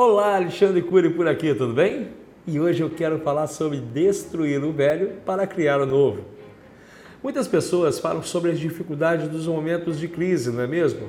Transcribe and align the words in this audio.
Olá, 0.00 0.36
Alexandre 0.36 0.80
Cury 0.80 1.10
por 1.10 1.26
aqui, 1.26 1.52
tudo 1.52 1.74
bem? 1.74 2.10
E 2.46 2.60
hoje 2.60 2.84
eu 2.84 2.88
quero 2.88 3.18
falar 3.18 3.48
sobre 3.48 3.80
destruir 3.80 4.62
o 4.62 4.72
velho 4.72 5.14
para 5.26 5.44
criar 5.44 5.80
o 5.80 5.86
novo. 5.86 6.20
Muitas 7.20 7.48
pessoas 7.48 7.98
falam 7.98 8.22
sobre 8.22 8.52
as 8.52 8.60
dificuldades 8.60 9.26
dos 9.26 9.48
momentos 9.48 9.98
de 9.98 10.06
crise, 10.06 10.52
não 10.52 10.62
é 10.62 10.68
mesmo? 10.68 11.08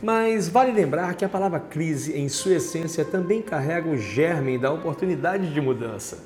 Mas 0.00 0.48
vale 0.48 0.70
lembrar 0.70 1.16
que 1.16 1.24
a 1.24 1.28
palavra 1.28 1.58
crise, 1.58 2.16
em 2.16 2.28
sua 2.28 2.54
essência, 2.54 3.04
também 3.04 3.42
carrega 3.42 3.88
o 3.88 3.96
germe 3.96 4.56
da 4.56 4.70
oportunidade 4.70 5.52
de 5.52 5.60
mudança. 5.60 6.22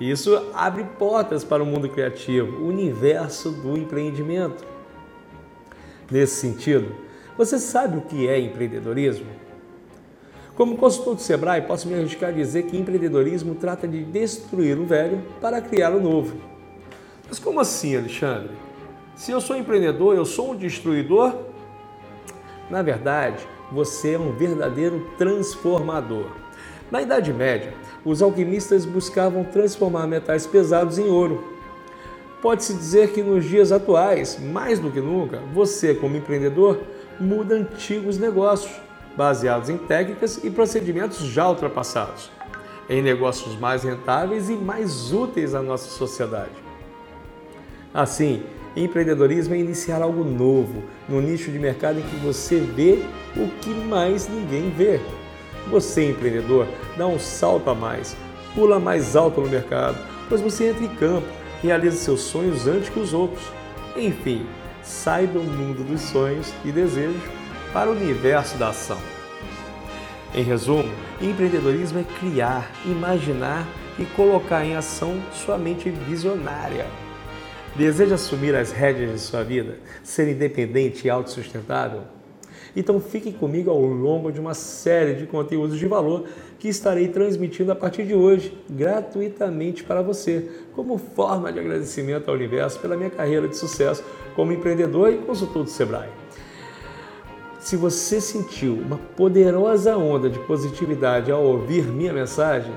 Isso 0.00 0.50
abre 0.52 0.82
portas 0.98 1.44
para 1.44 1.62
o 1.62 1.66
mundo 1.66 1.88
criativo, 1.88 2.56
o 2.56 2.66
universo 2.66 3.52
do 3.52 3.76
empreendimento. 3.78 4.64
Nesse 6.10 6.40
sentido, 6.40 6.92
você 7.38 7.56
sabe 7.60 7.98
o 7.98 8.00
que 8.00 8.26
é 8.26 8.40
empreendedorismo? 8.40 9.51
Como 10.62 10.76
consultor 10.76 11.16
do 11.16 11.20
Sebrae, 11.20 11.62
posso 11.62 11.88
me 11.88 11.94
arriscar 11.96 12.28
a 12.28 12.32
dizer 12.32 12.62
que 12.66 12.76
empreendedorismo 12.76 13.56
trata 13.56 13.88
de 13.88 14.04
destruir 14.04 14.78
o 14.78 14.86
velho 14.86 15.20
para 15.40 15.60
criar 15.60 15.90
o 15.90 16.00
novo. 16.00 16.36
Mas 17.28 17.40
como 17.40 17.58
assim, 17.58 17.96
Alexandre? 17.96 18.52
Se 19.16 19.32
eu 19.32 19.40
sou 19.40 19.56
empreendedor, 19.56 20.14
eu 20.14 20.24
sou 20.24 20.52
um 20.52 20.56
destruidor? 20.56 21.34
Na 22.70 22.80
verdade, 22.80 23.44
você 23.72 24.12
é 24.12 24.18
um 24.20 24.30
verdadeiro 24.30 25.04
transformador. 25.18 26.26
Na 26.92 27.02
Idade 27.02 27.32
Média, 27.32 27.74
os 28.04 28.22
alquimistas 28.22 28.84
buscavam 28.84 29.42
transformar 29.42 30.06
metais 30.06 30.46
pesados 30.46 30.96
em 30.96 31.08
ouro. 31.08 31.42
Pode-se 32.40 32.72
dizer 32.72 33.10
que 33.10 33.20
nos 33.20 33.44
dias 33.44 33.72
atuais, 33.72 34.38
mais 34.38 34.78
do 34.78 34.92
que 34.92 35.00
nunca, 35.00 35.40
você, 35.52 35.92
como 35.92 36.16
empreendedor, 36.16 36.78
muda 37.18 37.56
antigos 37.56 38.16
negócios, 38.16 38.80
baseados 39.16 39.68
em 39.68 39.76
técnicas 39.76 40.42
e 40.42 40.50
procedimentos 40.50 41.18
já 41.18 41.48
ultrapassados, 41.48 42.30
em 42.88 43.02
negócios 43.02 43.58
mais 43.58 43.84
rentáveis 43.84 44.48
e 44.48 44.54
mais 44.54 45.12
úteis 45.12 45.54
à 45.54 45.62
nossa 45.62 45.90
sociedade. 45.90 46.50
Assim, 47.92 48.42
empreendedorismo 48.74 49.54
é 49.54 49.58
iniciar 49.58 50.02
algo 50.02 50.24
novo, 50.24 50.82
no 51.08 51.20
nicho 51.20 51.50
de 51.50 51.58
mercado 51.58 51.98
em 51.98 52.02
que 52.02 52.16
você 52.16 52.58
vê 52.58 53.02
o 53.36 53.48
que 53.60 53.70
mais 53.70 54.28
ninguém 54.28 54.70
vê. 54.70 55.00
Você, 55.68 56.10
empreendedor, 56.10 56.66
dá 56.96 57.06
um 57.06 57.18
salto 57.18 57.70
a 57.70 57.74
mais, 57.74 58.16
pula 58.54 58.80
mais 58.80 59.14
alto 59.14 59.40
no 59.40 59.48
mercado, 59.48 59.98
pois 60.28 60.40
você 60.40 60.70
entra 60.70 60.84
em 60.84 60.94
campo, 60.96 61.26
realiza 61.62 61.96
seus 61.96 62.22
sonhos 62.22 62.66
antes 62.66 62.88
que 62.88 62.98
os 62.98 63.12
outros. 63.12 63.44
Enfim, 63.94 64.46
sai 64.82 65.26
do 65.26 65.40
mundo 65.40 65.84
dos 65.84 66.00
sonhos 66.00 66.52
e 66.64 66.72
desejos 66.72 67.41
para 67.72 67.90
o 67.90 67.92
universo 67.92 68.56
da 68.58 68.68
ação. 68.68 68.98
Em 70.34 70.42
resumo, 70.42 70.90
empreendedorismo 71.20 71.98
é 71.98 72.04
criar, 72.18 72.70
imaginar 72.84 73.66
e 73.98 74.04
colocar 74.04 74.64
em 74.64 74.76
ação 74.76 75.20
sua 75.32 75.58
mente 75.58 75.90
visionária. 75.90 76.86
Deseja 77.74 78.16
assumir 78.16 78.54
as 78.54 78.70
rédeas 78.70 79.12
de 79.12 79.18
sua 79.18 79.42
vida, 79.42 79.78
ser 80.02 80.28
independente 80.28 81.06
e 81.06 81.10
autossustentável? 81.10 82.02
Então 82.74 83.00
fique 83.00 83.32
comigo 83.32 83.70
ao 83.70 83.80
longo 83.80 84.32
de 84.32 84.40
uma 84.40 84.54
série 84.54 85.14
de 85.14 85.26
conteúdos 85.26 85.78
de 85.78 85.86
valor 85.86 86.26
que 86.58 86.68
estarei 86.68 87.08
transmitindo 87.08 87.72
a 87.72 87.74
partir 87.74 88.04
de 88.04 88.14
hoje, 88.14 88.56
gratuitamente 88.70 89.84
para 89.84 90.00
você, 90.00 90.48
como 90.74 90.96
forma 90.96 91.52
de 91.52 91.58
agradecimento 91.58 92.28
ao 92.28 92.34
universo 92.34 92.78
pela 92.78 92.96
minha 92.96 93.10
carreira 93.10 93.48
de 93.48 93.56
sucesso 93.56 94.02
como 94.34 94.52
empreendedor 94.52 95.12
e 95.12 95.18
consultor 95.18 95.64
do 95.64 95.70
Sebrae. 95.70 96.21
Se 97.62 97.76
você 97.76 98.20
sentiu 98.20 98.74
uma 98.74 98.98
poderosa 99.16 99.96
onda 99.96 100.28
de 100.28 100.36
positividade 100.40 101.30
ao 101.30 101.44
ouvir 101.44 101.84
minha 101.84 102.12
mensagem, 102.12 102.74